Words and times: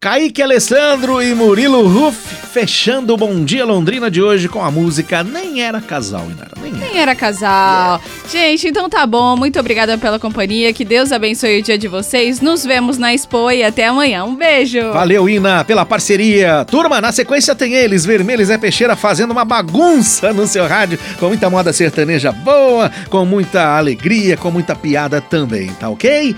Kaique 0.00 0.40
Alessandro 0.40 1.20
e 1.20 1.34
Murilo 1.34 1.84
Ruff 1.88 2.16
fechando 2.52 3.14
o 3.14 3.16
Bom 3.16 3.44
Dia 3.44 3.64
Londrina 3.64 4.08
de 4.08 4.22
hoje 4.22 4.48
com 4.48 4.62
a 4.62 4.70
música 4.70 5.24
Nem 5.24 5.60
Era 5.60 5.80
Casal, 5.80 6.24
Inara. 6.30 6.52
Nem 6.62 6.70
era, 6.70 6.78
Nem 6.78 7.00
era 7.00 7.14
casal. 7.16 8.00
Yeah. 8.00 8.04
Gente, 8.30 8.68
então 8.68 8.88
tá 8.88 9.04
bom. 9.04 9.36
Muito 9.36 9.58
obrigada 9.58 9.98
pela 9.98 10.16
companhia. 10.16 10.72
Que 10.72 10.84
Deus 10.84 11.10
abençoe 11.10 11.58
o 11.58 11.62
dia 11.64 11.76
de 11.76 11.88
vocês. 11.88 12.40
Nos 12.40 12.64
vemos 12.64 12.96
na 12.96 13.12
Expo 13.12 13.50
e 13.50 13.64
até 13.64 13.88
amanhã. 13.88 14.22
Um 14.22 14.36
beijo. 14.36 14.92
Valeu, 14.92 15.28
Ina, 15.28 15.64
pela 15.64 15.84
parceria. 15.84 16.64
Turma, 16.64 17.00
na 17.00 17.10
sequência 17.10 17.52
tem 17.56 17.74
eles, 17.74 18.06
Vermelhos 18.06 18.50
é 18.50 18.56
Peixeira, 18.56 18.94
fazendo 18.94 19.32
uma 19.32 19.44
bagunça 19.44 20.32
no 20.32 20.46
seu 20.46 20.68
rádio, 20.68 20.96
com 21.18 21.26
muita 21.26 21.50
moda 21.50 21.72
sertaneja 21.72 22.30
boa, 22.30 22.88
com 23.10 23.24
muita 23.24 23.76
alegria, 23.76 24.36
com 24.36 24.52
muita 24.52 24.76
piada 24.76 25.20
também, 25.20 25.66
tá 25.72 25.88
ok? 25.88 26.36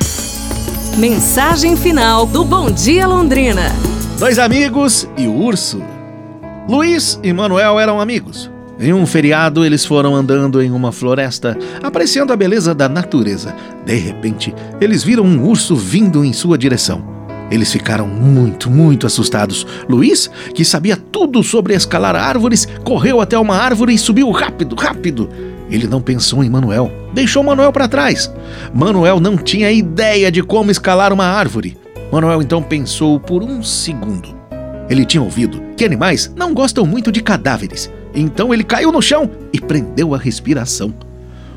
Mensagem 0.98 1.76
final 1.76 2.26
do 2.26 2.44
Bom 2.44 2.70
Dia 2.70 3.06
Londrina. 3.06 3.72
Dois 4.18 4.38
amigos 4.38 5.08
e 5.16 5.26
o 5.26 5.34
urso. 5.34 5.80
Luiz 6.68 7.18
e 7.22 7.32
Manuel 7.32 7.78
eram 7.78 8.00
amigos. 8.00 8.50
Em 8.78 8.92
um 8.92 9.06
feriado, 9.06 9.64
eles 9.64 9.84
foram 9.84 10.14
andando 10.14 10.60
em 10.60 10.70
uma 10.70 10.90
floresta, 10.90 11.56
apreciando 11.82 12.32
a 12.32 12.36
beleza 12.36 12.74
da 12.74 12.88
natureza. 12.88 13.54
De 13.86 13.94
repente, 13.94 14.54
eles 14.80 15.02
viram 15.02 15.24
um 15.24 15.46
urso 15.46 15.76
vindo 15.76 16.24
em 16.24 16.32
sua 16.32 16.58
direção. 16.58 17.02
Eles 17.50 17.72
ficaram 17.72 18.06
muito, 18.06 18.70
muito 18.70 19.06
assustados. 19.06 19.66
Luiz, 19.88 20.30
que 20.54 20.64
sabia 20.64 20.96
tudo 20.96 21.42
sobre 21.42 21.74
escalar 21.74 22.14
árvores, 22.14 22.66
correu 22.84 23.20
até 23.20 23.38
uma 23.38 23.56
árvore 23.56 23.94
e 23.94 23.98
subiu 23.98 24.30
rápido, 24.30 24.76
rápido. 24.76 25.30
Ele 25.70 25.86
não 25.86 26.02
pensou 26.02 26.42
em 26.42 26.50
Manuel. 26.50 26.90
Deixou 27.14 27.42
Manuel 27.42 27.72
para 27.72 27.88
trás. 27.88 28.30
Manuel 28.74 29.20
não 29.20 29.36
tinha 29.36 29.70
ideia 29.70 30.30
de 30.30 30.42
como 30.42 30.70
escalar 30.70 31.12
uma 31.12 31.24
árvore. 31.24 31.78
Manuel 32.10 32.42
então 32.42 32.62
pensou 32.62 33.20
por 33.20 33.42
um 33.42 33.62
segundo. 33.62 34.36
Ele 34.88 35.04
tinha 35.04 35.22
ouvido 35.22 35.62
que 35.76 35.84
animais 35.84 36.32
não 36.36 36.52
gostam 36.52 36.84
muito 36.84 37.12
de 37.12 37.22
cadáveres. 37.22 37.90
Então 38.12 38.52
ele 38.52 38.64
caiu 38.64 38.90
no 38.90 39.00
chão 39.00 39.30
e 39.52 39.60
prendeu 39.60 40.12
a 40.12 40.18
respiração. 40.18 40.92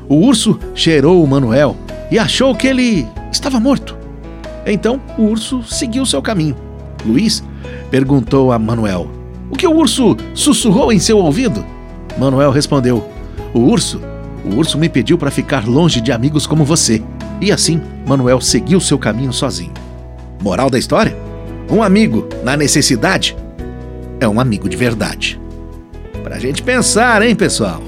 O 0.08 0.14
urso 0.14 0.60
cheirou 0.74 1.24
o 1.24 1.26
Manuel 1.26 1.76
e 2.10 2.18
achou 2.18 2.54
que 2.54 2.68
ele 2.68 3.04
estava 3.32 3.58
morto. 3.58 3.96
Então 4.64 5.00
o 5.18 5.22
urso 5.22 5.62
seguiu 5.64 6.06
seu 6.06 6.22
caminho. 6.22 6.56
Luiz 7.04 7.42
perguntou 7.90 8.52
a 8.52 8.58
Manuel: 8.58 9.10
O 9.50 9.56
que 9.56 9.66
o 9.66 9.74
urso 9.74 10.16
sussurrou 10.32 10.92
em 10.92 11.00
seu 11.00 11.18
ouvido? 11.18 11.64
Manuel 12.16 12.52
respondeu: 12.52 13.04
o 13.54 13.60
urso? 13.60 14.00
O 14.44 14.56
urso 14.56 14.78
me 14.78 14.88
pediu 14.88 15.16
para 15.16 15.30
ficar 15.30 15.66
longe 15.66 16.00
de 16.00 16.12
amigos 16.12 16.46
como 16.46 16.64
você. 16.64 17.02
E 17.40 17.50
assim, 17.50 17.80
Manuel 18.06 18.40
seguiu 18.40 18.80
seu 18.80 18.98
caminho 18.98 19.32
sozinho. 19.32 19.72
Moral 20.42 20.68
da 20.68 20.78
história? 20.78 21.16
Um 21.70 21.82
amigo 21.82 22.28
na 22.42 22.56
necessidade 22.56 23.36
é 24.20 24.28
um 24.28 24.38
amigo 24.38 24.68
de 24.68 24.76
verdade. 24.76 25.40
Pra 26.22 26.38
gente 26.38 26.62
pensar, 26.62 27.22
hein, 27.22 27.34
pessoal? 27.34 27.82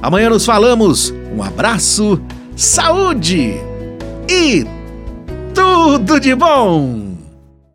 Amanhã 0.00 0.30
nos 0.30 0.44
falamos. 0.44 1.14
Um 1.34 1.42
abraço, 1.42 2.20
saúde 2.56 3.54
e 4.28 4.66
tudo 5.54 6.18
de 6.18 6.34
bom! 6.34 7.11